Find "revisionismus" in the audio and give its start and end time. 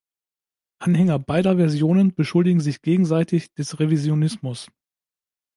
3.79-4.71